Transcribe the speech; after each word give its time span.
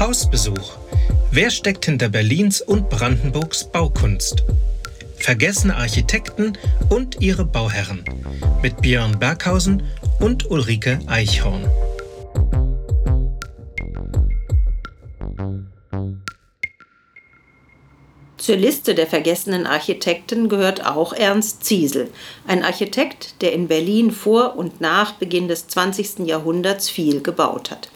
Hausbesuch. 0.00 0.78
Wer 1.30 1.50
steckt 1.50 1.84
hinter 1.84 2.08
Berlins 2.08 2.62
und 2.62 2.88
Brandenburgs 2.88 3.64
Baukunst? 3.64 4.44
Vergessene 5.18 5.76
Architekten 5.76 6.56
und 6.88 7.20
ihre 7.20 7.44
Bauherren 7.44 8.02
mit 8.62 8.80
Björn 8.80 9.18
Berghausen 9.18 9.82
und 10.18 10.50
Ulrike 10.50 11.00
Eichhorn. 11.06 11.70
Zur 18.38 18.56
Liste 18.56 18.94
der 18.94 19.06
vergessenen 19.06 19.66
Architekten 19.66 20.48
gehört 20.48 20.86
auch 20.86 21.12
Ernst 21.12 21.62
Ziesel, 21.64 22.08
ein 22.46 22.64
Architekt, 22.64 23.42
der 23.42 23.52
in 23.52 23.68
Berlin 23.68 24.12
vor 24.12 24.56
und 24.56 24.80
nach 24.80 25.12
Beginn 25.12 25.46
des 25.46 25.68
20. 25.68 26.20
Jahrhunderts 26.20 26.88
viel 26.88 27.20
gebaut 27.20 27.70
hat. 27.70 27.90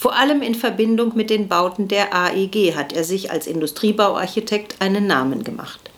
Vor 0.00 0.16
allem 0.16 0.40
in 0.40 0.54
Verbindung 0.54 1.14
mit 1.14 1.28
den 1.28 1.46
Bauten 1.46 1.86
der 1.86 2.14
AEG 2.14 2.74
hat 2.74 2.94
er 2.94 3.04
sich 3.04 3.30
als 3.30 3.46
Industriebauarchitekt 3.46 4.80
einen 4.80 5.06
Namen 5.06 5.44
gemacht. 5.44 5.90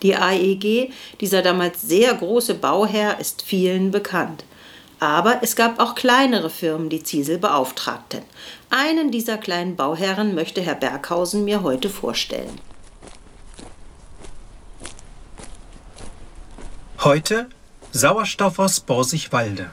Die 0.00 0.14
AEG, 0.14 0.92
dieser 1.20 1.42
damals 1.42 1.82
sehr 1.82 2.14
große 2.14 2.54
Bauherr, 2.54 3.18
ist 3.18 3.42
vielen 3.42 3.90
bekannt. 3.90 4.44
Aber 5.00 5.40
es 5.42 5.56
gab 5.56 5.80
auch 5.80 5.96
kleinere 5.96 6.50
Firmen, 6.50 6.88
die 6.88 7.02
Ziesel 7.02 7.38
beauftragten. 7.38 8.22
Einen 8.70 9.10
dieser 9.10 9.38
kleinen 9.38 9.74
Bauherren 9.74 10.36
möchte 10.36 10.60
Herr 10.60 10.76
Berghausen 10.76 11.44
mir 11.44 11.64
heute 11.64 11.90
vorstellen. 11.90 12.60
Heute 17.00 17.48
Sauerstoff 17.90 18.60
aus 18.60 18.78
Borsigwalde. 18.78 19.72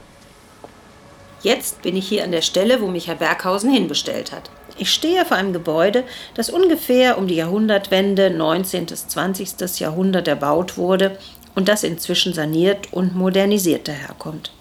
Jetzt 1.46 1.84
bin 1.84 1.96
ich 1.96 2.08
hier 2.08 2.24
an 2.24 2.32
der 2.32 2.42
Stelle, 2.42 2.82
wo 2.82 2.88
mich 2.88 3.06
Herr 3.06 3.18
Berghausen 3.18 3.70
hinbestellt 3.70 4.32
hat. 4.32 4.50
Ich 4.80 4.92
stehe 4.92 5.24
vor 5.26 5.38
einem 5.38 5.54
Gebäude, 5.54 6.04
das 6.34 6.50
ungefähr 6.50 7.20
um 7.20 7.28
die 7.28 7.36
Jahrhundertwende 7.36 8.32
19. 8.32 8.88
bis 8.88 9.08
20. 9.10 9.80
Jahrhundert 9.80 10.28
erbaut 10.28 10.76
wurde 10.76 11.20
und 11.54 11.68
das 11.68 11.84
inzwischen 11.84 12.34
saniert 12.34 12.92
und 12.94 13.16
modernisiert 13.16 13.88
daherkommt. 13.88 14.52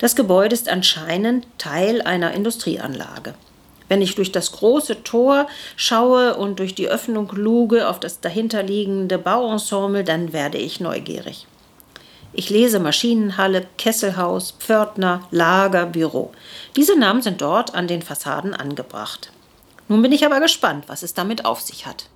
Das 0.00 0.14
Gebäude 0.14 0.52
ist 0.52 0.68
anscheinend 0.68 1.46
Teil 1.56 2.02
einer 2.02 2.34
Industrieanlage. 2.34 3.32
Wenn 3.88 4.02
ich 4.02 4.14
durch 4.14 4.32
das 4.32 4.52
große 4.52 5.04
Tor 5.04 5.46
schaue 5.76 6.36
und 6.36 6.58
durch 6.58 6.74
die 6.74 6.88
Öffnung 6.88 7.30
luge 7.34 7.88
auf 7.88 8.00
das 8.00 8.20
dahinterliegende 8.20 9.16
Bauensemble, 9.16 10.04
dann 10.04 10.34
werde 10.34 10.58
ich 10.58 10.78
neugierig. 10.78 11.46
Ich 12.34 12.48
lese 12.48 12.80
Maschinenhalle, 12.80 13.66
Kesselhaus, 13.76 14.52
Pförtner, 14.52 15.26
Lager, 15.30 15.84
Büro. 15.84 16.32
Diese 16.76 16.98
Namen 16.98 17.20
sind 17.20 17.42
dort 17.42 17.74
an 17.74 17.88
den 17.88 18.00
Fassaden 18.00 18.54
angebracht. 18.54 19.30
Nun 19.88 20.00
bin 20.00 20.12
ich 20.12 20.24
aber 20.24 20.40
gespannt, 20.40 20.84
was 20.86 21.02
es 21.02 21.12
damit 21.12 21.44
auf 21.44 21.60
sich 21.60 21.84
hat. 21.84 22.08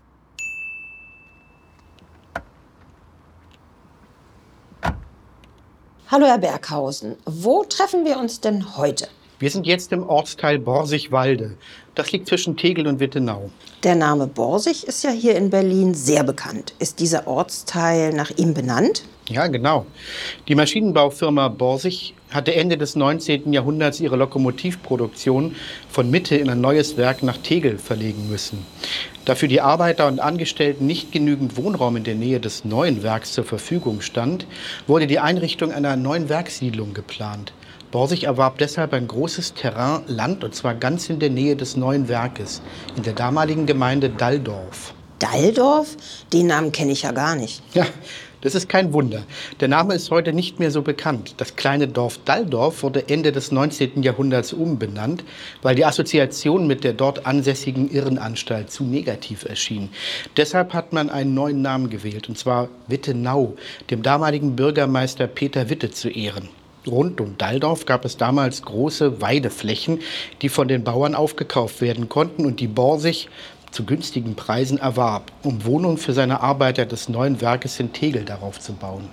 Hallo 6.08 6.24
Herr 6.26 6.38
Berghausen, 6.38 7.16
wo 7.26 7.64
treffen 7.64 8.06
wir 8.06 8.16
uns 8.16 8.40
denn 8.40 8.76
heute? 8.78 9.08
Wir 9.38 9.50
sind 9.50 9.66
jetzt 9.66 9.92
im 9.92 10.08
Ortsteil 10.08 10.58
Borsigwalde. 10.58 11.58
Das 11.96 12.12
liegt 12.12 12.28
zwischen 12.28 12.58
Tegel 12.58 12.86
und 12.86 13.00
Wittenau. 13.00 13.50
Der 13.82 13.94
Name 13.94 14.26
Borsig 14.26 14.86
ist 14.86 15.02
ja 15.02 15.10
hier 15.10 15.34
in 15.34 15.48
Berlin 15.48 15.94
sehr 15.94 16.24
bekannt. 16.24 16.74
Ist 16.78 17.00
dieser 17.00 17.26
Ortsteil 17.26 18.12
nach 18.12 18.30
ihm 18.36 18.52
benannt? 18.52 19.04
Ja, 19.30 19.46
genau. 19.46 19.86
Die 20.46 20.54
Maschinenbaufirma 20.54 21.48
Borsig 21.48 22.14
hatte 22.30 22.54
Ende 22.54 22.76
des 22.76 22.96
19. 22.96 23.50
Jahrhunderts 23.50 23.98
ihre 23.98 24.16
Lokomotivproduktion 24.16 25.56
von 25.88 26.10
Mitte 26.10 26.36
in 26.36 26.50
ein 26.50 26.60
neues 26.60 26.98
Werk 26.98 27.22
nach 27.22 27.38
Tegel 27.38 27.78
verlegen 27.78 28.28
müssen. 28.28 28.66
Da 29.24 29.34
für 29.34 29.48
die 29.48 29.62
Arbeiter 29.62 30.06
und 30.06 30.20
Angestellten 30.20 30.86
nicht 30.86 31.12
genügend 31.12 31.56
Wohnraum 31.56 31.96
in 31.96 32.04
der 32.04 32.14
Nähe 32.14 32.40
des 32.40 32.66
neuen 32.66 33.02
Werks 33.02 33.32
zur 33.32 33.44
Verfügung 33.44 34.02
stand, 34.02 34.46
wurde 34.86 35.06
die 35.06 35.18
Einrichtung 35.18 35.72
einer 35.72 35.96
neuen 35.96 36.28
Werkssiedlung 36.28 36.92
geplant. 36.92 37.54
Borsig 37.90 38.24
erwarb 38.24 38.58
deshalb 38.58 38.92
ein 38.92 39.06
großes 39.06 39.54
Terrain 39.54 40.02
Land 40.06 40.42
und 40.44 40.54
zwar 40.54 40.74
ganz 40.74 41.08
in 41.08 41.18
der 41.18 41.30
Nähe 41.30 41.56
des 41.56 41.76
neuen 41.76 42.08
Werkes, 42.08 42.60
in 42.96 43.02
der 43.04 43.12
damaligen 43.12 43.66
Gemeinde 43.66 44.10
Dalldorf. 44.10 44.94
Dalldorf? 45.18 45.96
Den 46.32 46.48
Namen 46.48 46.72
kenne 46.72 46.92
ich 46.92 47.02
ja 47.02 47.12
gar 47.12 47.36
nicht. 47.36 47.62
Ja, 47.74 47.86
das 48.42 48.54
ist 48.54 48.68
kein 48.68 48.92
Wunder. 48.92 49.22
Der 49.60 49.68
Name 49.68 49.94
ist 49.94 50.10
heute 50.10 50.32
nicht 50.32 50.58
mehr 50.58 50.70
so 50.70 50.82
bekannt. 50.82 51.34
Das 51.38 51.56
kleine 51.56 51.88
Dorf 51.88 52.18
Dalldorf 52.24 52.82
wurde 52.82 53.08
Ende 53.08 53.32
des 53.32 53.50
19. 53.50 54.02
Jahrhunderts 54.02 54.52
umbenannt, 54.52 55.24
weil 55.62 55.74
die 55.74 55.86
Assoziation 55.86 56.66
mit 56.66 56.84
der 56.84 56.92
dort 56.92 57.24
ansässigen 57.24 57.90
Irrenanstalt 57.90 58.70
zu 58.70 58.84
negativ 58.84 59.44
erschien. 59.44 59.88
Deshalb 60.36 60.74
hat 60.74 60.92
man 60.92 61.08
einen 61.08 61.34
neuen 61.34 61.62
Namen 61.62 61.88
gewählt, 61.88 62.28
und 62.28 62.36
zwar 62.36 62.68
Wittenau, 62.88 63.54
dem 63.90 64.02
damaligen 64.02 64.54
Bürgermeister 64.54 65.26
Peter 65.28 65.70
Witte 65.70 65.90
zu 65.90 66.10
Ehren. 66.10 66.48
Rund 66.86 67.20
um 67.20 67.36
Dalldorf 67.38 67.86
gab 67.86 68.04
es 68.04 68.16
damals 68.16 68.62
große 68.62 69.20
Weideflächen, 69.20 70.00
die 70.42 70.48
von 70.48 70.68
den 70.68 70.84
Bauern 70.84 71.14
aufgekauft 71.14 71.80
werden 71.80 72.08
konnten 72.08 72.46
und 72.46 72.60
die 72.60 72.68
Borsig 72.68 73.28
zu 73.70 73.84
günstigen 73.84 74.36
Preisen 74.36 74.78
erwarb, 74.78 75.30
um 75.42 75.64
Wohnungen 75.64 75.98
für 75.98 76.12
seine 76.12 76.40
Arbeiter 76.40 76.86
des 76.86 77.08
neuen 77.08 77.40
Werkes 77.40 77.78
in 77.78 77.92
Tegel 77.92 78.24
darauf 78.24 78.58
zu 78.58 78.72
bauen. 78.72 79.08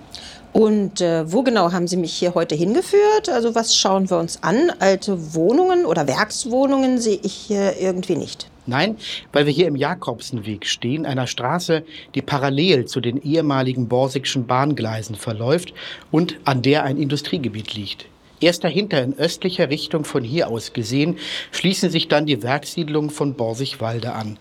Und 0.54 1.00
äh, 1.00 1.30
wo 1.32 1.42
genau 1.42 1.72
haben 1.72 1.88
Sie 1.88 1.96
mich 1.96 2.14
hier 2.14 2.36
heute 2.36 2.54
hingeführt? 2.54 3.28
Also 3.28 3.56
was 3.56 3.76
schauen 3.76 4.08
wir 4.08 4.18
uns 4.18 4.44
an? 4.44 4.70
Alte 4.78 5.34
Wohnungen 5.34 5.84
oder 5.84 6.06
Werkswohnungen 6.06 7.00
sehe 7.00 7.18
ich 7.24 7.32
hier 7.32 7.76
irgendwie 7.80 8.14
nicht. 8.14 8.48
Nein, 8.64 8.96
weil 9.32 9.46
wir 9.46 9.52
hier 9.52 9.66
im 9.66 9.74
Jakobsenweg 9.74 10.64
stehen, 10.64 11.06
einer 11.06 11.26
Straße, 11.26 11.82
die 12.14 12.22
parallel 12.22 12.84
zu 12.84 13.00
den 13.00 13.20
ehemaligen 13.20 13.88
Borsigschen 13.88 14.46
Bahngleisen 14.46 15.16
verläuft 15.16 15.74
und 16.12 16.36
an 16.44 16.62
der 16.62 16.84
ein 16.84 16.98
Industriegebiet 16.98 17.74
liegt. 17.74 18.06
Erst 18.44 18.62
dahinter 18.62 19.02
in 19.02 19.18
östlicher 19.18 19.70
Richtung 19.70 20.04
von 20.04 20.22
hier 20.22 20.48
aus 20.48 20.74
gesehen 20.74 21.16
schließen 21.50 21.88
sich 21.88 22.08
dann 22.08 22.26
die 22.26 22.42
Werkssiedlungen 22.42 23.08
von 23.08 23.32
Borsigwalde 23.36 24.12
an. 24.12 24.38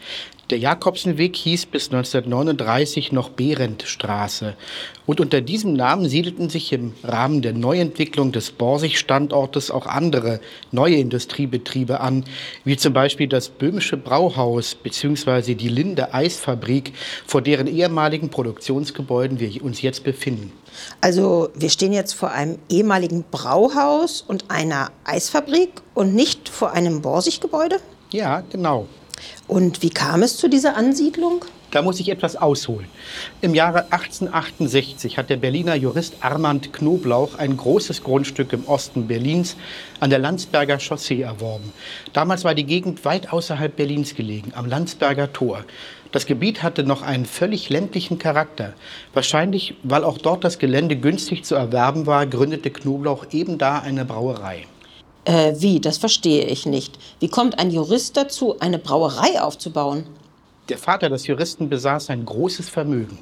Der 0.50 0.58
Jakobsenweg 0.58 1.38
hieß 1.38 1.68
bis 1.68 1.86
1939 1.86 3.14
noch 3.14 3.30
Behrendstraße. 3.30 4.58
Und 5.06 5.22
unter 5.22 5.40
diesem 5.40 5.72
Namen 5.72 6.10
siedelten 6.10 6.50
sich 6.50 6.74
im 6.74 6.92
Rahmen 7.02 7.42
der 7.42 7.54
Neuentwicklung 7.54 8.34
des 8.34 8.52
Borsig-Standortes 8.52 9.72
auch 9.72 9.88
andere 9.88 10.42
neue 10.74 10.98
Industriebetriebe 10.98 12.02
an, 12.02 12.26
wie 12.66 12.76
zum 12.76 12.92
Beispiel 12.92 13.30
das 13.30 13.48
Böhmische 13.48 13.96
Brauhaus 13.96 14.76
bzw. 14.76 15.56
die 15.56 15.70
Linde 15.70 16.14
Eisfabrik, 16.14 16.92
vor 17.26 17.42
deren 17.42 17.68
ehemaligen 17.68 18.28
Produktionsgebäuden 18.28 19.40
wir 19.40 19.64
uns 19.64 19.82
jetzt 19.82 20.04
befinden. 20.04 20.52
Also 21.02 21.50
wir 21.56 21.70
stehen 21.70 21.94
jetzt 21.94 22.14
vor 22.14 22.32
einem 22.32 22.60
ehemaligen 22.70 23.24
Brauhaus 23.30 24.22
und 24.22 24.50
einer 24.50 24.92
Eisfabrik 25.04 25.82
und 25.94 26.16
nicht 26.16 26.50
vor 26.50 26.72
einem 26.72 27.02
Borsig-Gebäude? 27.02 27.80
Ja, 28.12 28.44
genau. 28.52 28.88
Und 29.48 29.82
wie 29.82 29.90
kam 29.90 30.24
es 30.24 30.38
zu 30.38 30.50
dieser 30.50 30.76
Ansiedlung? 30.76 31.46
Da 31.74 31.82
muss 31.82 32.00
ich 32.00 32.10
etwas 32.10 32.36
ausholen. 32.36 32.86
Im 33.42 33.56
Jahre 33.56 33.86
1868 33.92 35.18
hat 35.18 35.32
der 35.32 35.38
Berliner 35.38 35.74
Jurist 35.74 36.18
Armand 36.20 36.72
Knoblauch 36.72 37.40
ein 37.40 37.58
großes 37.58 38.04
Grundstück 38.04 38.54
im 38.54 38.68
Osten 38.68 39.08
Berlins 39.08 39.56
an 40.00 40.12
der 40.12 40.20
Landsberger 40.20 40.78
Chaussee 40.78 41.22
erworben. 41.22 41.74
Damals 42.14 42.44
war 42.44 42.54
die 42.54 42.66
Gegend 42.66 43.04
weit 43.06 43.34
außerhalb 43.34 43.76
Berlins 43.76 44.14
gelegen, 44.14 44.52
am 44.54 44.68
Landsberger 44.68 45.34
Tor. 45.34 45.66
Das 46.14 46.28
Gebiet 46.28 46.62
hatte 46.62 46.84
noch 46.84 47.02
einen 47.02 47.26
völlig 47.26 47.70
ländlichen 47.70 48.20
Charakter. 48.20 48.76
Wahrscheinlich, 49.16 49.74
weil 49.82 50.04
auch 50.04 50.20
dort 50.20 50.44
das 50.44 50.60
Gelände 50.60 50.96
günstig 50.96 51.44
zu 51.44 51.56
erwerben 51.56 52.06
war, 52.06 52.28
gründete 52.28 52.70
Knoblauch 52.70 53.26
eben 53.32 53.58
da 53.58 53.80
eine 53.80 54.06
Brauerei. 54.06 54.68
Äh, 55.26 55.54
wie? 55.58 55.80
Das 55.80 55.98
verstehe 55.98 56.46
ich 56.46 56.68
nicht. 56.68 57.00
Wie 57.20 57.30
kommt 57.30 57.58
ein 57.58 57.72
Jurist 57.72 58.16
dazu, 58.16 58.60
eine 58.60 58.78
Brauerei 58.78 59.42
aufzubauen? 59.42 60.06
Der 60.70 60.78
Vater 60.78 61.10
des 61.10 61.26
Juristen 61.26 61.68
besaß 61.68 62.12
ein 62.12 62.26
großes 62.26 62.70
Vermögen. 62.70 63.18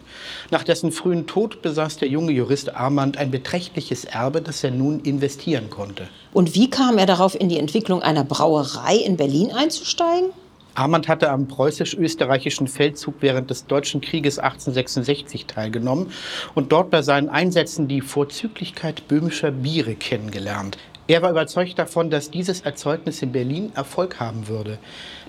Nach 0.51 0.63
dessen 0.63 0.91
frühen 0.91 1.27
Tod 1.27 1.61
besaß 1.61 1.95
der 1.95 2.09
junge 2.09 2.33
Jurist 2.33 2.75
Armand 2.75 3.15
ein 3.17 3.31
beträchtliches 3.31 4.03
Erbe, 4.03 4.41
das 4.41 4.65
er 4.65 4.71
nun 4.71 4.99
investieren 4.99 5.69
konnte. 5.69 6.09
Und 6.33 6.55
wie 6.55 6.69
kam 6.69 6.97
er 6.97 7.05
darauf, 7.05 7.39
in 7.39 7.47
die 7.47 7.57
Entwicklung 7.57 8.03
einer 8.03 8.25
Brauerei 8.25 8.97
in 8.97 9.15
Berlin 9.15 9.53
einzusteigen? 9.53 10.31
Armand 10.73 11.07
hatte 11.07 11.29
am 11.29 11.47
preußisch-österreichischen 11.47 12.67
Feldzug 12.67 13.15
während 13.19 13.49
des 13.49 13.67
Deutschen 13.67 13.99
Krieges 13.99 14.39
1866 14.39 15.45
teilgenommen 15.45 16.11
und 16.55 16.71
dort 16.71 16.89
bei 16.89 17.01
seinen 17.01 17.29
Einsätzen 17.29 17.87
die 17.87 18.01
Vorzüglichkeit 18.01 19.07
böhmischer 19.07 19.51
Biere 19.51 19.95
kennengelernt. 19.95 20.77
Er 21.07 21.21
war 21.21 21.31
überzeugt 21.31 21.77
davon, 21.77 22.09
dass 22.09 22.31
dieses 22.31 22.61
Erzeugnis 22.61 23.21
in 23.21 23.33
Berlin 23.33 23.73
Erfolg 23.75 24.21
haben 24.21 24.47
würde. 24.47 24.77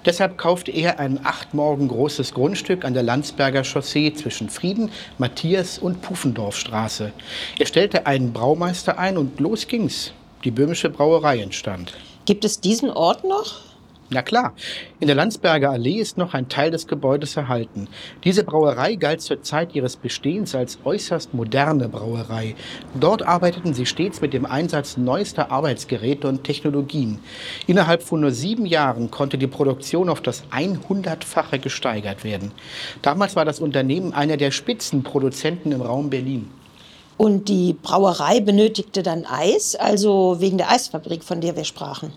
Deshalb 0.04 0.38
kaufte 0.38 0.70
er 0.70 1.00
ein 1.00 1.18
acht 1.24 1.54
Morgen 1.54 1.88
großes 1.88 2.34
Grundstück 2.34 2.84
an 2.84 2.94
der 2.94 3.02
Landsberger 3.02 3.64
Chaussee 3.64 4.12
zwischen 4.12 4.48
Frieden, 4.48 4.92
Matthias 5.18 5.78
und 5.78 6.00
Pufendorfstraße. 6.02 7.12
Er 7.58 7.66
stellte 7.66 8.06
einen 8.06 8.32
Braumeister 8.32 8.96
ein 8.96 9.16
und 9.16 9.40
los 9.40 9.66
ging's. 9.66 10.12
Die 10.44 10.52
böhmische 10.52 10.88
Brauerei 10.88 11.40
entstand. 11.40 11.94
Gibt 12.26 12.44
es 12.44 12.60
diesen 12.60 12.90
Ort 12.90 13.24
noch? 13.24 13.71
Na 14.14 14.20
klar, 14.20 14.52
in 15.00 15.06
der 15.06 15.16
Landsberger 15.16 15.70
Allee 15.70 15.98
ist 15.98 16.18
noch 16.18 16.34
ein 16.34 16.50
Teil 16.50 16.70
des 16.70 16.86
Gebäudes 16.86 17.34
erhalten. 17.34 17.88
Diese 18.24 18.44
Brauerei 18.44 18.96
galt 18.96 19.22
zur 19.22 19.42
Zeit 19.42 19.74
ihres 19.74 19.96
Bestehens 19.96 20.54
als 20.54 20.78
äußerst 20.84 21.32
moderne 21.32 21.88
Brauerei. 21.88 22.54
Dort 22.94 23.22
arbeiteten 23.22 23.72
sie 23.72 23.86
stets 23.86 24.20
mit 24.20 24.34
dem 24.34 24.44
Einsatz 24.44 24.98
neuester 24.98 25.50
Arbeitsgeräte 25.50 26.28
und 26.28 26.44
Technologien. 26.44 27.20
Innerhalb 27.66 28.02
von 28.02 28.20
nur 28.20 28.32
sieben 28.32 28.66
Jahren 28.66 29.10
konnte 29.10 29.38
die 29.38 29.46
Produktion 29.46 30.10
auf 30.10 30.20
das 30.20 30.44
100-fache 30.50 31.58
gesteigert 31.58 32.22
werden. 32.22 32.52
Damals 33.00 33.34
war 33.34 33.46
das 33.46 33.60
Unternehmen 33.60 34.12
einer 34.12 34.36
der 34.36 34.50
Spitzenproduzenten 34.50 35.72
im 35.72 35.80
Raum 35.80 36.10
Berlin. 36.10 36.50
Und 37.16 37.48
die 37.48 37.72
Brauerei 37.72 38.40
benötigte 38.40 39.02
dann 39.02 39.24
Eis, 39.24 39.74
also 39.74 40.36
wegen 40.40 40.58
der 40.58 40.70
Eisfabrik, 40.70 41.24
von 41.24 41.40
der 41.40 41.56
wir 41.56 41.64
sprachen. 41.64 42.12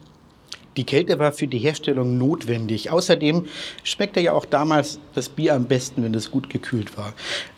Die 0.78 0.84
Kälte 0.84 1.20
war 1.20 1.32
für 1.32 1.48
die 1.48 1.60
Herstellung 1.60 2.18
notwendig. 2.18 2.92
Außerdem 2.92 3.48
schmeckte 3.84 4.20
ja 4.20 4.34
auch 4.34 4.46
damals 4.46 5.00
das 5.14 5.30
Bier 5.30 5.54
am 5.54 5.66
besten, 5.66 6.04
wenn 6.04 6.14
es 6.14 6.32
gut 6.32 6.50
gekühlt 6.50 6.98
war. 6.98 7.14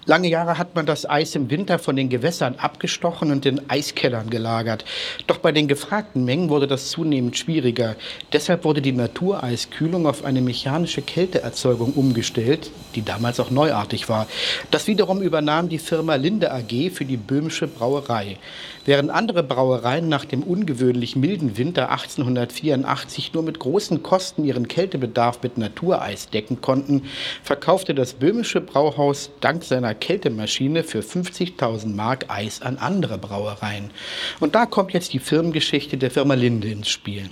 Lange 0.06 0.30
Jahre 0.30 0.58
hat 0.58 0.76
man 0.76 0.86
das 0.86 1.10
Eis 1.10 1.36
im 1.36 1.50
Winter 1.50 1.80
von 1.80 1.96
den 1.96 2.08
Gewässern 2.08 2.56
abgestochen 2.56 3.30
und 3.30 3.46
in 3.46 3.70
Eiskellern 3.70 4.30
gelagert. 4.30 4.86
Doch 5.26 5.40
bei 5.40 5.52
den 5.52 5.68
gefragten 5.68 6.24
Mengen 6.24 6.50
wurde 6.50 6.68
das 6.68 6.92
zunehmend 6.92 7.38
schwieriger. 7.38 7.96
Deshalb 8.32 8.64
wurde 8.64 8.82
die 8.82 8.94
Natureiskühlung 8.94 10.08
auf 10.08 10.24
eine 10.24 10.42
mechanische 10.42 11.02
Kälteerzeugung 11.02 11.94
umgestellt, 11.94 12.72
die 12.96 13.04
damals 13.04 13.40
auch 13.40 13.50
neuartig 13.50 14.08
war. 14.08 14.28
Das 14.72 14.88
wiederum 14.88 15.22
übernahm 15.22 15.68
die 15.68 15.80
Firma 15.80 16.16
Linde 16.16 16.54
AG 16.54 16.92
für 16.94 17.04
die 17.04 17.18
Böhmische 17.18 17.68
Brauerei. 17.68 18.38
Während 18.86 19.10
andere 19.10 19.44
Brauereien 19.44 20.08
nach 20.08 20.24
dem 20.24 20.42
ungewöhnlich 20.44 21.18
milden 21.18 21.58
Winter 21.58 21.92
1884 21.92 23.07
nur 23.34 23.44
mit 23.44 23.60
großen 23.60 24.04
Kosten 24.04 24.44
ihren 24.44 24.68
Kältebedarf 24.68 25.42
mit 25.44 25.58
Natureis 25.58 26.30
decken 26.30 26.62
konnten, 26.62 27.04
verkaufte 27.44 27.94
das 27.94 28.14
Böhmische 28.14 28.62
Brauhaus 28.62 29.30
dank 29.42 29.64
seiner 29.64 29.94
Kältemaschine 29.94 30.84
für 30.84 31.00
50.000 31.00 31.96
Mark 31.96 32.26
Eis 32.30 32.62
an 32.62 32.78
andere 32.78 33.18
Brauereien. 33.18 33.92
Und 34.40 34.56
da 34.56 34.66
kommt 34.66 34.94
jetzt 34.94 35.14
die 35.14 35.20
Firmengeschichte 35.20 35.98
der 35.98 36.12
Firma 36.12 36.34
Linde 36.34 36.70
ins 36.70 36.90
Spiel. 36.90 37.30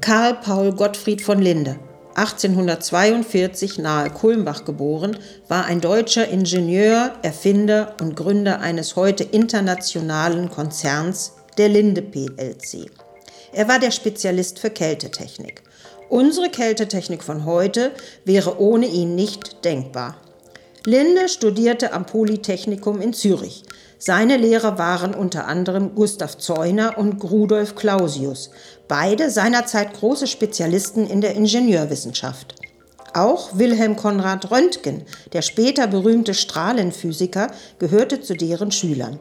Karl 0.00 0.34
Paul 0.34 0.72
Gottfried 0.72 1.22
von 1.22 1.40
Linde, 1.40 1.78
1842 2.16 3.78
nahe 3.78 4.10
Kulmbach 4.10 4.64
geboren, 4.64 5.16
war 5.48 5.64
ein 5.64 5.80
deutscher 5.80 6.28
Ingenieur, 6.28 7.12
Erfinder 7.22 7.96
und 8.00 8.14
Gründer 8.14 8.60
eines 8.60 8.96
heute 8.96 9.24
internationalen 9.24 10.50
Konzerns, 10.50 11.32
der 11.58 11.68
Linde 11.68 12.02
plc. 12.02 12.90
Er 13.52 13.68
war 13.68 13.78
der 13.78 13.90
Spezialist 13.90 14.58
für 14.58 14.70
Kältetechnik. 14.70 15.62
Unsere 16.08 16.50
Kältetechnik 16.50 17.22
von 17.22 17.44
heute 17.44 17.92
wäre 18.24 18.60
ohne 18.60 18.86
ihn 18.86 19.14
nicht 19.14 19.64
denkbar. 19.64 20.16
Linde 20.86 21.28
studierte 21.28 21.92
am 21.92 22.04
Polytechnikum 22.04 23.00
in 23.00 23.14
Zürich. 23.14 23.64
Seine 23.98 24.36
Lehrer 24.36 24.76
waren 24.76 25.14
unter 25.14 25.46
anderem 25.46 25.94
Gustav 25.94 26.36
Zeuner 26.36 26.98
und 26.98 27.24
Rudolf 27.24 27.74
Clausius, 27.74 28.50
beide 28.86 29.30
seinerzeit 29.30 29.94
große 29.94 30.26
Spezialisten 30.26 31.06
in 31.06 31.22
der 31.22 31.34
Ingenieurwissenschaft. 31.36 32.54
Auch 33.14 33.56
Wilhelm 33.56 33.96
Konrad 33.96 34.50
Röntgen, 34.50 35.04
der 35.32 35.40
später 35.40 35.86
berühmte 35.86 36.34
Strahlenphysiker, 36.34 37.46
gehörte 37.78 38.20
zu 38.20 38.34
deren 38.34 38.70
Schülern. 38.70 39.18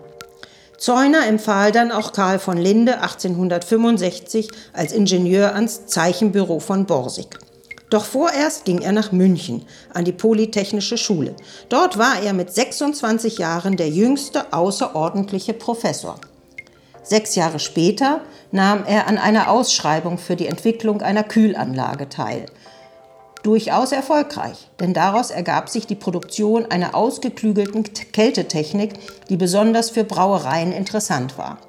Zeuner 0.77 1.27
empfahl 1.27 1.71
dann 1.71 1.91
auch 1.91 2.13
Karl 2.13 2.39
von 2.39 2.57
Linde 2.57 3.01
1865 3.01 4.49
als 4.73 4.91
Ingenieur 4.91 5.55
ans 5.55 5.85
Zeichenbüro 5.85 6.59
von 6.59 6.85
Borsig. 6.85 7.39
Doch 7.89 8.05
vorerst 8.05 8.65
ging 8.65 8.81
er 8.81 8.91
nach 8.91 9.11
München 9.11 9.65
an 9.93 10.03
die 10.03 10.11
Polytechnische 10.11 10.97
Schule. 10.97 11.35
Dort 11.69 11.97
war 11.99 12.21
er 12.23 12.33
mit 12.33 12.51
26 12.51 13.37
Jahren 13.37 13.77
der 13.77 13.89
jüngste 13.89 14.51
außerordentliche 14.51 15.53
Professor. 15.53 16.19
Sechs 17.03 17.35
Jahre 17.35 17.59
später 17.59 18.21
nahm 18.51 18.83
er 18.85 19.07
an 19.07 19.17
einer 19.17 19.49
Ausschreibung 19.49 20.17
für 20.17 20.35
die 20.35 20.47
Entwicklung 20.47 21.01
einer 21.01 21.23
Kühlanlage 21.23 22.09
teil 22.09 22.47
durchaus 23.43 23.91
erfolgreich, 23.91 24.69
denn 24.79 24.93
daraus 24.93 25.29
ergab 25.29 25.69
sich 25.69 25.85
die 25.85 25.95
Produktion 25.95 26.65
einer 26.65 26.95
ausgeklügelten 26.95 27.83
Kältetechnik, 28.11 28.93
die 29.29 29.37
besonders 29.37 29.89
für 29.89 30.03
Brauereien 30.03 30.71
interessant 30.71 31.37
war. 31.37 31.59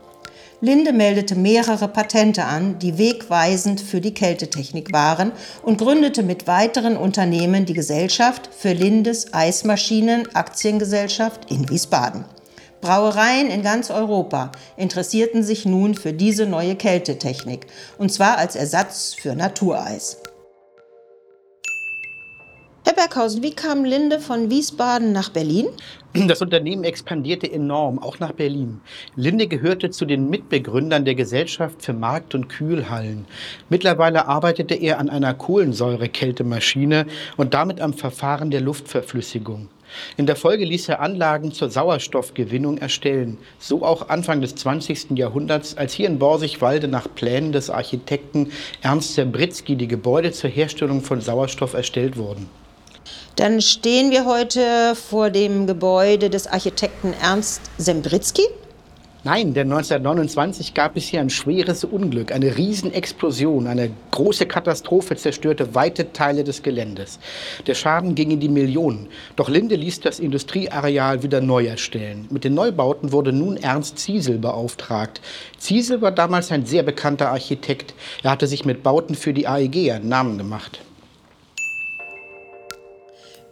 Linde 0.60 0.94
meldete 0.94 1.34
mehrere 1.34 1.88
Patente 1.88 2.44
an, 2.44 2.78
die 2.78 2.96
wegweisend 2.96 3.82
für 3.82 4.00
die 4.00 4.14
Kältetechnik 4.14 4.92
waren 4.92 5.32
und 5.62 5.76
gründete 5.76 6.22
mit 6.22 6.46
weiteren 6.46 6.96
Unternehmen 6.96 7.66
die 7.66 7.74
Gesellschaft 7.74 8.48
für 8.56 8.72
Lindes 8.72 9.34
Eismaschinen 9.34 10.34
Aktiengesellschaft 10.34 11.50
in 11.50 11.68
Wiesbaden. 11.68 12.24
Brauereien 12.80 13.48
in 13.50 13.62
ganz 13.62 13.90
Europa 13.90 14.52
interessierten 14.76 15.42
sich 15.42 15.66
nun 15.66 15.94
für 15.94 16.12
diese 16.12 16.46
neue 16.46 16.76
Kältetechnik, 16.76 17.66
und 17.98 18.12
zwar 18.12 18.38
als 18.38 18.56
Ersatz 18.56 19.14
für 19.14 19.34
Natureis. 19.34 20.18
Berghausen, 23.04 23.42
wie 23.42 23.52
kam 23.52 23.84
Linde 23.84 24.18
von 24.18 24.48
Wiesbaden 24.48 25.12
nach 25.12 25.28
Berlin? 25.28 25.66
Das 26.14 26.40
Unternehmen 26.40 26.84
expandierte 26.84 27.52
enorm, 27.52 27.98
auch 27.98 28.18
nach 28.18 28.32
Berlin. 28.32 28.80
Linde 29.14 29.46
gehörte 29.46 29.90
zu 29.90 30.06
den 30.06 30.30
Mitbegründern 30.30 31.04
der 31.04 31.14
Gesellschaft 31.14 31.82
für 31.82 31.92
Markt- 31.92 32.34
und 32.34 32.48
Kühlhallen. 32.48 33.26
Mittlerweile 33.68 34.26
arbeitete 34.26 34.74
er 34.74 34.98
an 35.00 35.10
einer 35.10 35.34
Kohlensäurekältemaschine 35.34 37.04
und 37.36 37.52
damit 37.52 37.78
am 37.82 37.92
Verfahren 37.92 38.50
der 38.50 38.62
Luftverflüssigung. 38.62 39.68
In 40.16 40.24
der 40.24 40.36
Folge 40.36 40.64
ließ 40.64 40.88
er 40.88 41.00
Anlagen 41.00 41.52
zur 41.52 41.68
Sauerstoffgewinnung 41.68 42.78
erstellen, 42.78 43.36
so 43.58 43.84
auch 43.84 44.08
Anfang 44.08 44.40
des 44.40 44.54
20. 44.54 45.10
Jahrhunderts, 45.10 45.76
als 45.76 45.92
hier 45.92 46.06
in 46.06 46.18
Borsigwalde 46.18 46.88
nach 46.88 47.06
Plänen 47.14 47.52
des 47.52 47.68
Architekten 47.68 48.50
Ernst 48.80 49.12
Zembritzky 49.12 49.76
die 49.76 49.88
Gebäude 49.88 50.32
zur 50.32 50.48
Herstellung 50.48 51.02
von 51.02 51.20
Sauerstoff 51.20 51.74
erstellt 51.74 52.16
wurden. 52.16 52.48
Dann 53.36 53.60
stehen 53.60 54.12
wir 54.12 54.26
heute 54.26 54.94
vor 54.94 55.30
dem 55.30 55.66
Gebäude 55.66 56.30
des 56.30 56.46
Architekten 56.46 57.12
Ernst 57.20 57.62
Sembritzky. 57.78 58.42
Nein, 59.24 59.54
denn 59.54 59.72
1929 59.72 60.72
gab 60.74 60.96
es 60.96 61.06
hier 61.06 61.20
ein 61.20 61.30
schweres 61.30 61.82
Unglück. 61.82 62.30
Eine 62.30 62.56
Riesenexplosion, 62.56 63.66
eine 63.66 63.90
große 64.12 64.46
Katastrophe 64.46 65.16
zerstörte 65.16 65.74
weite 65.74 66.12
Teile 66.12 66.44
des 66.44 66.62
Geländes. 66.62 67.18
Der 67.66 67.74
Schaden 67.74 68.14
ging 68.14 68.30
in 68.30 68.38
die 68.38 68.50
Millionen. 68.50 69.08
Doch 69.34 69.48
Linde 69.48 69.74
ließ 69.74 70.00
das 70.00 70.20
Industrieareal 70.20 71.24
wieder 71.24 71.40
neu 71.40 71.66
erstellen. 71.66 72.28
Mit 72.30 72.44
den 72.44 72.54
Neubauten 72.54 73.10
wurde 73.10 73.32
nun 73.32 73.56
Ernst 73.56 73.98
Ziesel 73.98 74.38
beauftragt. 74.38 75.20
Ziesel 75.58 76.02
war 76.02 76.12
damals 76.12 76.52
ein 76.52 76.66
sehr 76.66 76.84
bekannter 76.84 77.30
Architekt. 77.30 77.94
Er 78.22 78.30
hatte 78.30 78.46
sich 78.46 78.64
mit 78.64 78.84
Bauten 78.84 79.16
für 79.16 79.32
die 79.32 79.48
AEG 79.48 79.90
einen 79.90 80.08
Namen 80.08 80.38
gemacht. 80.38 80.82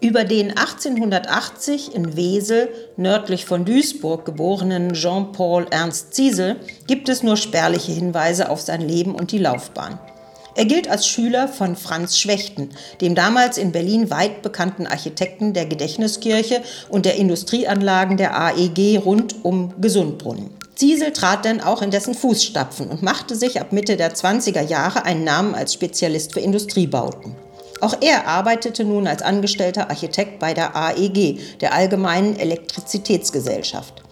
Über 0.03 0.25
den 0.25 0.51
1880 0.51 1.95
in 1.95 2.17
Wesel 2.17 2.69
nördlich 2.97 3.45
von 3.45 3.65
Duisburg 3.65 4.25
geborenen 4.25 4.95
Jean-Paul 4.95 5.69
Ernst 5.71 6.13
Ziesel 6.15 6.57
gibt 6.89 7.09
es 7.09 7.23
nur 7.23 7.37
spärliche 7.37 7.93
Hinweise 7.93 8.51
auf 8.51 8.61
sein 8.61 8.81
Leben 8.81 9.15
und 9.15 9.31
die 9.31 9.39
Laufbahn. 9.39 10.01
Er 10.57 10.65
gilt 10.65 10.91
als 10.91 11.07
Schüler 11.07 11.47
von 11.47 11.77
Franz 11.77 12.19
Schwechten, 12.19 12.71
dem 13.01 13.15
damals 13.15 13.59
in 13.59 13.71
Berlin 13.71 14.11
weit 14.11 14.43
bekannten 14.43 14.89
Architekten 14.89 15.53
der 15.53 15.67
Gedächtniskirche 15.67 16.63
und 16.89 17.07
der 17.07 17.15
Industrieanlagen 17.15 18.17
der 18.17 18.37
AEG 18.37 18.99
rund 19.05 19.45
um 19.45 19.73
Gesundbrunnen. 19.81 20.51
Ziesel 20.75 21.13
trat 21.13 21.45
dann 21.45 21.61
auch 21.61 21.81
in 21.81 21.93
dessen 21.93 22.15
Fußstapfen 22.15 22.89
und 22.89 23.03
machte 23.03 23.37
sich 23.37 23.61
ab 23.61 23.71
Mitte 23.71 23.97
der 23.97 24.13
20er 24.13 24.63
Jahre 24.63 25.05
einen 25.05 25.23
Namen 25.23 25.55
als 25.55 25.75
Spezialist 25.75 26.33
für 26.33 26.41
Industriebauten. 26.41 27.37
Auch 27.83 27.97
er 28.01 28.29
arbeitete 28.29 28.85
nun 28.85 29.09
als 29.09 29.23
angestellter 29.23 29.91
Architekt 29.91 30.39
bei 30.39 30.55
der 30.55 30.77
AEG, 30.77 31.59
der 31.61 31.75
Allgemeinen 31.75 32.37
Elektrizitätsgesellschaft. 32.37 34.05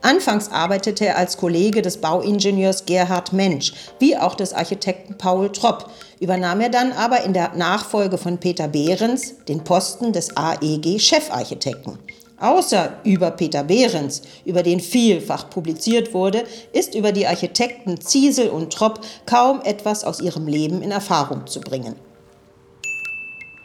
Anfangs 0.00 0.50
arbeitete 0.50 1.06
er 1.06 1.18
als 1.18 1.36
Kollege 1.36 1.82
des 1.82 1.98
Bauingenieurs 1.98 2.84
Gerhard 2.84 3.32
Mensch, 3.32 3.74
wie 4.00 4.16
auch 4.16 4.34
des 4.34 4.52
Architekten 4.52 5.18
Paul 5.18 5.52
Tropp, 5.52 5.88
übernahm 6.18 6.60
er 6.62 6.70
dann 6.70 6.90
aber 6.90 7.22
in 7.22 7.32
der 7.32 7.52
Nachfolge 7.54 8.18
von 8.18 8.38
Peter 8.38 8.66
Behrens 8.66 9.34
den 9.46 9.62
Posten 9.62 10.12
des 10.12 10.36
AEG-Chefarchitekten. 10.36 12.00
Außer 12.40 12.94
über 13.04 13.30
Peter 13.30 13.62
Behrens, 13.62 14.22
über 14.44 14.64
den 14.64 14.80
vielfach 14.80 15.48
publiziert 15.48 16.12
wurde, 16.12 16.42
ist 16.72 16.96
über 16.96 17.12
die 17.12 17.28
Architekten 17.28 18.00
Ziesel 18.00 18.48
und 18.48 18.72
Tropp 18.72 18.98
kaum 19.26 19.60
etwas 19.62 20.02
aus 20.02 20.18
ihrem 20.18 20.48
Leben 20.48 20.82
in 20.82 20.90
Erfahrung 20.90 21.46
zu 21.46 21.60
bringen. 21.60 21.94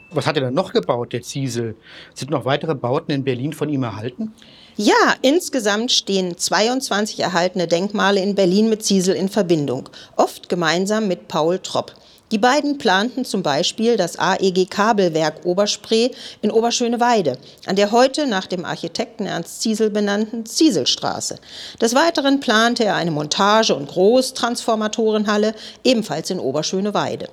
Was 0.10 0.26
hat 0.26 0.38
er 0.38 0.44
denn 0.44 0.54
noch 0.54 0.72
gebaut, 0.72 1.12
der 1.12 1.22
Ziesel? 1.22 1.76
Sind 2.14 2.32
noch 2.32 2.46
weitere 2.46 2.76
Bauten 2.76 3.12
in 3.12 3.24
Berlin 3.24 3.52
von 3.52 3.68
ihm 3.68 3.84
erhalten? 3.84 4.34
Ja, 4.78 5.16
insgesamt 5.22 5.92
stehen 5.92 6.38
22 6.38 7.20
erhaltene 7.20 7.68
Denkmale 7.68 8.22
in 8.22 8.36
Berlin 8.36 8.70
mit 8.70 8.84
Ziesel 8.84 9.16
in 9.16 9.28
Verbindung, 9.28 9.90
oft 10.16 10.50
gemeinsam 10.50 11.08
mit 11.08 11.28
Paul 11.28 11.60
Tropp. 11.60 11.94
Die 12.32 12.38
beiden 12.38 12.78
planten 12.78 13.26
zum 13.26 13.42
Beispiel 13.42 13.96
das 13.96 14.20
AEG 14.20 14.70
Kabelwerk 14.70 15.46
Oberspree 15.46 16.12
in 16.42 16.52
Oberschöneweide, 16.52 17.38
an 17.66 17.78
der 17.78 17.92
heute 17.92 18.28
nach 18.28 18.48
dem 18.48 18.66
Architekten 18.66 19.26
Ernst 19.26 19.62
Ziesel 19.62 19.90
benannten 19.90 20.46
Zieselstraße. 20.46 21.38
Des 21.82 21.96
Weiteren 21.96 22.40
plante 22.42 22.84
er 22.84 22.96
eine 22.96 23.12
Montage- 23.12 23.76
und 23.76 23.88
Großtransformatorenhalle 23.88 25.56
ebenfalls 25.86 26.30
in 26.30 26.40
Oberschöneweide. 26.40 27.30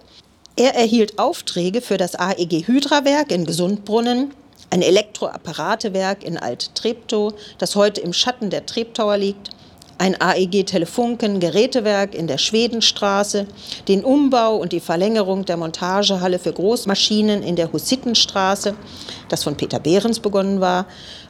Er 0.56 0.76
erhielt 0.76 1.18
Aufträge 1.18 1.80
für 1.80 1.96
das 1.96 2.14
AEG 2.14 2.68
Hydrawerk 2.68 3.32
in 3.32 3.44
Gesundbrunnen, 3.44 4.32
ein 4.70 4.82
Elektroapparatewerk 4.82 6.22
in 6.22 6.38
Alt-Treptow, 6.38 7.34
das 7.58 7.74
heute 7.74 8.00
im 8.02 8.12
Schatten 8.12 8.50
der 8.50 8.64
Treptower 8.64 9.18
liegt, 9.18 9.50
ein 9.98 10.20
AEG 10.20 10.64
Telefunken 10.64 11.40
Gerätewerk 11.40 12.14
in 12.14 12.28
der 12.28 12.38
Schwedenstraße, 12.38 13.48
den 13.88 14.04
Umbau 14.04 14.56
und 14.56 14.70
die 14.70 14.78
Verlängerung 14.78 15.44
der 15.44 15.56
Montagehalle 15.56 16.38
für 16.38 16.52
Großmaschinen 16.52 17.42
in 17.42 17.56
der 17.56 17.72
Hussitenstraße, 17.72 18.76
das 19.28 19.42
von 19.42 19.56
Peter 19.56 19.80
Behrens 19.80 20.20
begonnen 20.20 20.60
war, 20.60 20.86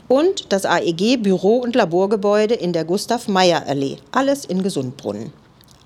und 0.06 0.52
das 0.52 0.66
AEG 0.66 1.22
Büro- 1.22 1.62
und 1.62 1.74
Laborgebäude 1.74 2.56
in 2.56 2.74
der 2.74 2.84
Gustav-Meyer-Allee, 2.84 3.96
alles 4.12 4.44
in 4.44 4.62
Gesundbrunnen. 4.62 5.32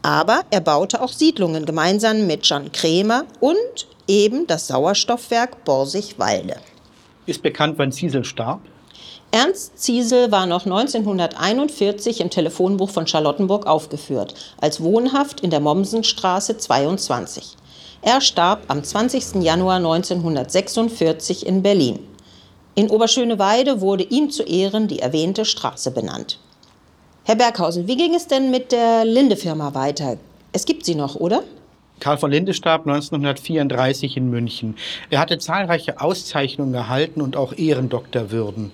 Aber 0.08 0.40
er 0.48 0.62
baute 0.62 1.02
auch 1.02 1.12
Siedlungen 1.12 1.66
gemeinsam 1.66 2.26
mit 2.26 2.48
Jan 2.48 2.72
Krämer 2.72 3.26
und 3.40 3.86
eben 4.06 4.46
das 4.46 4.66
Sauerstoffwerk 4.66 5.66
Borsig-Walde. 5.66 6.56
Ist 7.26 7.42
bekannt, 7.42 7.74
wann 7.76 7.92
Ziesel 7.92 8.24
starb? 8.24 8.62
Ernst 9.32 9.78
Ziesel 9.78 10.32
war 10.32 10.46
noch 10.46 10.64
1941 10.64 12.22
im 12.22 12.30
Telefonbuch 12.30 12.88
von 12.88 13.06
Charlottenburg 13.06 13.66
aufgeführt, 13.66 14.32
als 14.58 14.82
wohnhaft 14.82 15.42
in 15.42 15.50
der 15.50 15.60
Mommsenstraße 15.60 16.56
22. 16.56 17.56
Er 18.00 18.22
starb 18.22 18.62
am 18.68 18.82
20. 18.82 19.42
Januar 19.42 19.76
1946 19.76 21.44
in 21.44 21.62
Berlin. 21.62 21.98
In 22.74 22.88
Oberschöneweide 22.88 23.82
wurde 23.82 24.04
ihm 24.04 24.30
zu 24.30 24.42
Ehren 24.42 24.88
die 24.88 25.00
erwähnte 25.00 25.44
Straße 25.44 25.90
benannt. 25.90 26.38
Herr 27.28 27.36
Berghausen, 27.36 27.86
wie 27.86 27.96
ging 27.98 28.14
es 28.14 28.26
denn 28.26 28.50
mit 28.50 28.72
der 28.72 29.04
Linde-Firma 29.04 29.74
weiter? 29.74 30.16
Es 30.52 30.64
gibt 30.64 30.86
sie 30.86 30.94
noch, 30.94 31.14
oder? 31.14 31.42
Karl 32.00 32.16
von 32.16 32.30
Linde 32.30 32.54
starb 32.54 32.86
1934 32.86 34.16
in 34.16 34.30
München. 34.30 34.76
Er 35.10 35.20
hatte 35.20 35.36
zahlreiche 35.36 36.00
Auszeichnungen 36.00 36.72
erhalten 36.72 37.20
und 37.20 37.36
auch 37.36 37.52
Ehrendoktorwürden. 37.52 38.72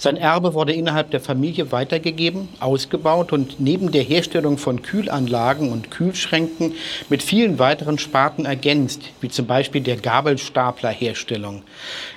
Sein 0.00 0.16
Erbe 0.16 0.54
wurde 0.54 0.72
innerhalb 0.72 1.10
der 1.10 1.20
Familie 1.20 1.72
weitergegeben, 1.72 2.48
ausgebaut 2.58 3.34
und 3.34 3.60
neben 3.60 3.92
der 3.92 4.02
Herstellung 4.02 4.56
von 4.56 4.80
Kühlanlagen 4.80 5.70
und 5.70 5.90
Kühlschränken 5.90 6.72
mit 7.10 7.22
vielen 7.22 7.58
weiteren 7.58 7.98
Sparten 7.98 8.46
ergänzt, 8.46 9.02
wie 9.20 9.28
zum 9.28 9.44
Beispiel 9.44 9.82
der 9.82 9.98
Gabelstaplerherstellung. 9.98 11.64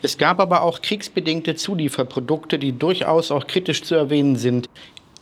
Es 0.02 0.18
gab 0.18 0.40
aber 0.40 0.62
auch 0.62 0.82
kriegsbedingte 0.82 1.56
Zulieferprodukte, 1.56 2.58
die 2.58 2.72
durchaus 2.72 3.32
auch 3.32 3.48
kritisch 3.48 3.84
zu 3.84 3.96
erwähnen 3.96 4.38
sind. 4.38 4.70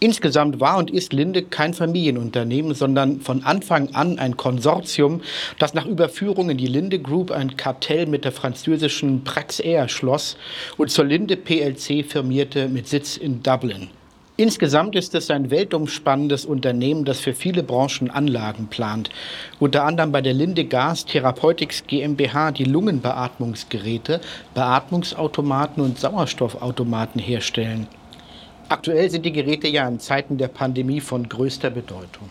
Insgesamt 0.04 0.60
war 0.60 0.80
und 0.80 0.90
ist 0.90 1.14
Linde 1.14 1.44
kein 1.44 1.76
Familienunternehmen, 1.76 2.74
sondern 2.74 3.22
von 3.22 3.44
Anfang 3.44 3.94
an 3.94 4.18
ein 4.18 4.36
Konsortium, 4.36 5.22
das 5.60 5.76
nach 5.76 5.86
Überführung 5.86 6.50
in 6.50 6.58
die 6.58 6.66
Linde 6.66 6.98
Group 6.98 7.30
ein 7.30 7.56
Kartell 7.56 8.08
mit 8.08 8.26
der 8.26 8.32
französischen 8.32 9.24
Praxair 9.24 9.88
schloss 9.90 10.38
und 10.78 10.90
zur 10.90 11.06
Linde 11.06 11.38
PLC 11.38 12.04
firmierte 12.04 12.68
mit 12.68 12.88
Sitz 12.88 13.16
in 13.16 13.44
Dublin. 13.44 13.90
Insgesamt 14.38 14.96
ist 14.96 15.14
es 15.14 15.30
ein 15.30 15.52
weltumspannendes 15.52 16.46
Unternehmen, 16.46 17.06
das 17.06 17.20
für 17.20 17.36
viele 17.36 17.62
Branchen 17.62 18.10
Anlagen 18.10 18.70
plant. 18.70 19.12
Unter 19.60 19.84
anderem 19.84 20.12
bei 20.12 20.22
der 20.22 20.34
Linde 20.34 20.66
Gas 20.66 21.06
Therapeutics 21.06 21.86
GmbH 21.86 22.50
die 22.50 22.64
Lungenbeatmungsgeräte, 22.64 24.20
Beatmungsautomaten 24.56 25.84
und 25.84 26.00
Sauerstoffautomaten 26.00 27.22
herstellen. 27.22 27.88
Aktuell 28.72 29.10
sind 29.10 29.26
die 29.26 29.34
Geräte 29.34 29.68
ja 29.68 29.86
in 29.86 30.00
Zeiten 30.00 30.38
der 30.38 30.48
Pandemie 30.48 31.02
von 31.02 31.28
größter 31.28 31.70
Bedeutung. 31.70 32.30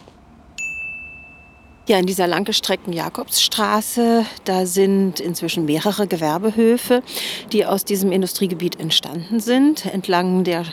Ja, 1.90 1.98
in 1.98 2.06
dieser 2.06 2.28
langgestreckten 2.28 2.92
Jakobsstraße, 2.92 4.24
da 4.44 4.64
sind 4.64 5.18
inzwischen 5.18 5.64
mehrere 5.64 6.06
Gewerbehöfe, 6.06 7.02
die 7.50 7.66
aus 7.66 7.84
diesem 7.84 8.12
Industriegebiet 8.12 8.78
entstanden 8.78 9.40
sind, 9.40 9.86
entlang 9.86 10.44
der 10.44 10.66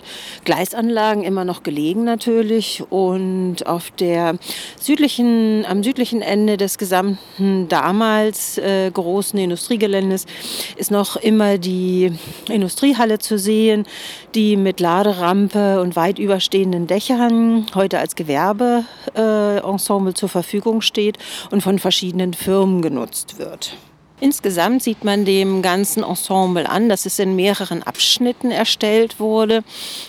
Gleisanlagen 0.46 1.24
immer 1.24 1.44
noch 1.44 1.64
gelegen 1.64 2.04
natürlich 2.04 2.84
und 2.92 3.66
auf 3.66 3.90
der 3.90 4.36
südlichen, 4.80 5.66
am 5.66 5.82
südlichen 5.82 6.22
Ende 6.22 6.56
des 6.56 6.78
gesamten 6.78 7.68
damals 7.68 8.60
äh, 8.60 8.92
großen 8.92 9.40
Industriegeländes 9.40 10.28
ist 10.76 10.92
noch 10.92 11.16
immer 11.16 11.58
die 11.58 12.12
Industriehalle 12.48 13.18
zu 13.18 13.40
sehen, 13.40 13.88
die 14.36 14.56
mit 14.56 14.80
Laderampe 14.80 15.82
und 15.82 15.96
weit 15.96 16.20
überstehenden 16.20 16.86
Dächern 16.86 17.66
heute 17.74 17.98
als 17.98 18.16
Gewerbeensemble 18.16 20.12
äh, 20.12 20.14
zur 20.14 20.30
Verfügung 20.30 20.82
steht 20.82 21.07
steht 21.08 21.18
und 21.52 21.62
von 21.62 21.80
verschiedenen 21.80 22.34
Firmen 22.34 22.82
genutzt 22.82 23.40
wird. 23.40 23.74
Insgesamt 24.20 24.82
sieht 24.82 25.04
man 25.04 25.26
dem 25.26 25.62
ganzen 25.62 26.02
Ensemble 26.02 26.68
an, 26.68 26.90
dass 26.90 27.06
es 27.06 27.20
in 27.20 27.36
mehreren 27.36 27.84
Abschnitten 27.84 28.50
erstellt 28.50 29.20
wurde 29.20 29.64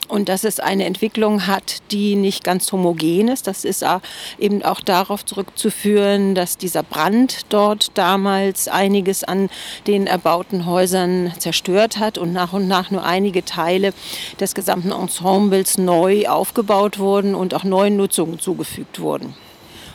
und 0.08 0.30
dass 0.30 0.44
es 0.44 0.60
eine 0.60 0.86
Entwicklung 0.86 1.46
hat, 1.46 1.82
die 1.90 2.16
nicht 2.16 2.42
ganz 2.42 2.72
homogen 2.72 3.28
ist. 3.28 3.46
Das 3.46 3.66
ist 3.66 3.84
eben 4.38 4.62
auch 4.62 4.80
darauf 4.80 5.26
zurückzuführen, 5.26 6.34
dass 6.34 6.56
dieser 6.56 6.82
Brand 6.82 7.40
dort 7.50 7.90
damals 7.98 8.66
einiges 8.66 9.24
an 9.24 9.50
den 9.86 10.06
erbauten 10.06 10.64
Häusern 10.64 11.34
zerstört 11.38 11.98
hat 11.98 12.16
und 12.16 12.32
nach 12.32 12.54
und 12.54 12.66
nach 12.66 12.90
nur 12.90 13.04
einige 13.04 13.44
Teile 13.44 13.92
des 14.40 14.54
gesamten 14.54 14.90
Ensembles 14.90 15.76
neu 15.76 16.26
aufgebaut 16.28 16.98
wurden 16.98 17.34
und 17.34 17.52
auch 17.52 17.64
neuen 17.64 17.98
Nutzungen 17.98 18.38
zugefügt 18.38 19.00
wurden. 19.00 19.34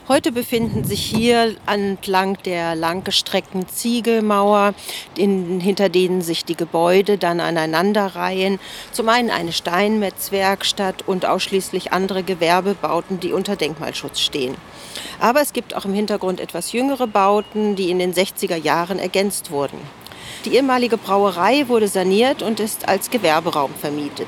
Heute 0.10 0.34
befinden 0.34 0.84
sich 0.84 1.02
hier 1.02 1.56
entlang 1.66 2.38
der 2.44 2.76
langgestreckten 2.76 3.70
Ziegelmauer, 3.70 4.74
in, 5.16 5.62
hinter 5.62 5.88
denen 5.88 6.22
sich 6.22 6.44
die 6.44 6.58
Gebäude 6.58 7.18
dann 7.18 7.40
aneinanderreihen, 7.40 8.60
zum 8.92 9.08
einen 9.08 9.30
eine 9.30 9.54
Steinmetzwerkstatt 9.54 11.08
und 11.08 11.26
ausschließlich 11.26 11.94
andere 11.94 12.24
Gewerbebauten, 12.24 13.22
die 13.22 13.32
unter 13.32 13.56
Denkmalschutz 13.56 14.20
stehen. 14.20 14.56
Aber 15.22 15.40
es 15.40 15.54
gibt 15.54 15.74
auch 15.74 15.86
im 15.86 15.94
Hintergrund 15.94 16.42
etwas 16.42 16.74
jüngere 16.74 17.08
Bauten, 17.08 17.78
die 17.78 17.90
in 17.90 18.00
den 18.00 18.14
60er 18.14 18.58
Jahren 18.58 19.00
ergänzt 19.00 19.52
wurden. 19.52 19.78
Die 20.44 20.56
ehemalige 20.56 20.98
Brauerei 20.98 21.70
wurde 21.70 21.88
saniert 21.88 22.42
und 22.42 22.60
ist 22.60 22.90
als 22.90 23.10
Gewerberaum 23.10 23.74
vermietet. 23.74 24.28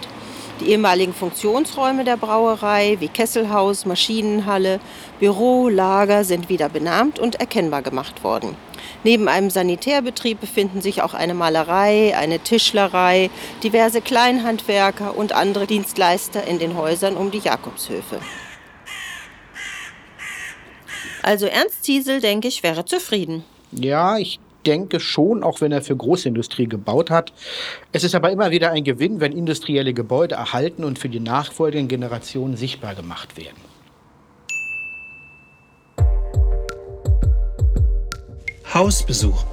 Die 0.61 0.69
ehemaligen 0.69 1.13
Funktionsräume 1.13 2.05
der 2.05 2.15
Brauerei 2.15 2.95
wie 2.99 3.09
Kesselhaus, 3.09 3.85
Maschinenhalle, 3.85 4.79
Büro, 5.19 5.67
Lager 5.67 6.23
sind 6.23 6.47
wieder 6.47 6.69
benannt 6.69 7.19
und 7.19 7.35
erkennbar 7.35 7.81
gemacht 7.81 8.23
worden. 8.23 8.55
Neben 9.03 9.27
einem 9.27 9.49
Sanitärbetrieb 9.49 10.39
befinden 10.39 10.81
sich 10.81 11.01
auch 11.01 11.13
eine 11.13 11.33
Malerei, 11.33 12.15
eine 12.17 12.39
Tischlerei, 12.39 13.29
diverse 13.63 14.01
Kleinhandwerker 14.01 15.17
und 15.17 15.33
andere 15.33 15.67
Dienstleister 15.67 16.45
in 16.45 16.57
den 16.57 16.77
Häusern 16.77 17.17
um 17.17 17.31
die 17.31 17.39
Jakobshöfe. 17.39 18.19
Also 21.21 21.47
Ernst 21.47 21.83
Ziesel, 21.83 22.21
denke 22.21 22.47
ich, 22.47 22.63
wäre 22.63 22.85
zufrieden. 22.85 23.43
Ja, 23.71 24.17
ich 24.17 24.39
denke 24.65 24.99
schon, 24.99 25.43
auch 25.43 25.61
wenn 25.61 25.71
er 25.71 25.81
für 25.81 25.95
Großindustrie 25.95 26.67
gebaut 26.67 27.09
hat. 27.09 27.33
Es 27.91 28.03
ist 28.03 28.15
aber 28.15 28.31
immer 28.31 28.51
wieder 28.51 28.71
ein 28.71 28.83
Gewinn, 28.83 29.19
wenn 29.19 29.31
industrielle 29.31 29.93
Gebäude 29.93 30.35
erhalten 30.35 30.83
und 30.83 30.99
für 30.99 31.09
die 31.09 31.19
nachfolgenden 31.19 31.87
Generationen 31.87 32.57
sichtbar 32.57 32.95
gemacht 32.95 33.37
werden. 33.37 33.75
Hausbesuch. 38.73 39.45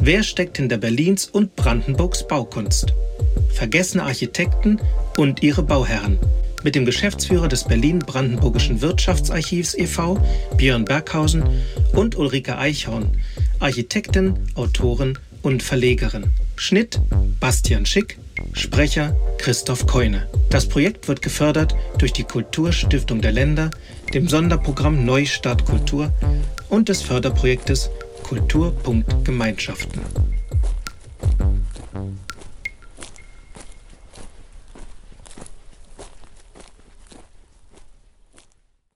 Wer 0.00 0.22
steckt 0.22 0.56
hinter 0.56 0.78
Berlins 0.78 1.28
und 1.28 1.54
Brandenburgs 1.54 2.26
Baukunst? 2.26 2.94
Vergessene 3.50 4.04
Architekten 4.04 4.80
und 5.16 5.42
ihre 5.42 5.62
Bauherren. 5.62 6.18
Mit 6.62 6.74
dem 6.74 6.86
Geschäftsführer 6.86 7.48
des 7.48 7.64
Berlin-Brandenburgischen 7.64 8.80
Wirtschaftsarchivs 8.80 9.74
e.V., 9.74 10.18
Björn 10.56 10.86
Berghausen, 10.86 11.44
und 11.92 12.16
Ulrike 12.16 12.56
Eichhorn, 12.56 13.20
Architektin, 13.64 14.34
Autorin 14.56 15.18
und 15.40 15.62
Verlegerin. 15.62 16.24
Schnitt 16.54 17.00
Bastian 17.40 17.86
Schick, 17.86 18.18
Sprecher 18.52 19.16
Christoph 19.38 19.86
Keune. 19.86 20.28
Das 20.50 20.68
Projekt 20.68 21.08
wird 21.08 21.22
gefördert 21.22 21.74
durch 21.96 22.12
die 22.12 22.24
Kulturstiftung 22.24 23.22
der 23.22 23.32
Länder, 23.32 23.70
dem 24.12 24.28
Sonderprogramm 24.28 25.06
Neustart 25.06 25.64
Kultur 25.64 26.12
und 26.68 26.90
des 26.90 27.00
Förderprojektes 27.00 27.88
Kulturpunkt 28.22 29.24
Gemeinschaften. 29.24 30.02